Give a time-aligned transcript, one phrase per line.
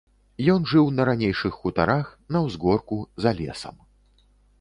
[0.53, 3.75] Ён жыў на ранейшых хутарах, на ўзгорку, за лесам.